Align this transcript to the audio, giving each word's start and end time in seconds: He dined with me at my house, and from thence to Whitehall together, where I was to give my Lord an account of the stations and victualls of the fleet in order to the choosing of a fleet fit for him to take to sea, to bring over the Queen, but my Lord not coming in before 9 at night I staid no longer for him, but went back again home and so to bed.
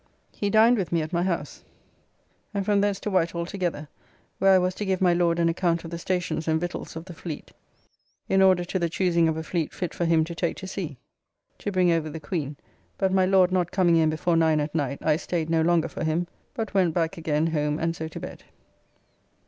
He 0.31 0.49
dined 0.49 0.79
with 0.79 0.91
me 0.91 1.03
at 1.03 1.13
my 1.13 1.21
house, 1.21 1.63
and 2.55 2.65
from 2.65 2.81
thence 2.81 2.99
to 3.01 3.11
Whitehall 3.11 3.45
together, 3.45 3.87
where 4.39 4.53
I 4.55 4.57
was 4.57 4.73
to 4.73 4.83
give 4.85 4.99
my 4.99 5.13
Lord 5.13 5.37
an 5.37 5.47
account 5.47 5.83
of 5.83 5.91
the 5.91 5.99
stations 5.99 6.47
and 6.47 6.59
victualls 6.59 6.95
of 6.95 7.05
the 7.05 7.13
fleet 7.13 7.51
in 8.27 8.41
order 8.41 8.65
to 8.65 8.79
the 8.79 8.89
choosing 8.89 9.27
of 9.27 9.37
a 9.37 9.43
fleet 9.43 9.75
fit 9.75 9.93
for 9.93 10.05
him 10.05 10.23
to 10.23 10.33
take 10.33 10.57
to 10.57 10.65
sea, 10.65 10.97
to 11.59 11.71
bring 11.71 11.91
over 11.91 12.09
the 12.09 12.19
Queen, 12.19 12.57
but 12.97 13.13
my 13.13 13.27
Lord 13.27 13.51
not 13.51 13.69
coming 13.69 13.95
in 13.95 14.09
before 14.09 14.35
9 14.35 14.59
at 14.59 14.73
night 14.73 14.97
I 15.03 15.17
staid 15.17 15.51
no 15.51 15.61
longer 15.61 15.87
for 15.87 16.03
him, 16.03 16.25
but 16.55 16.73
went 16.73 16.95
back 16.95 17.15
again 17.19 17.45
home 17.45 17.77
and 17.77 17.95
so 17.95 18.07
to 18.07 18.19
bed. 18.19 18.41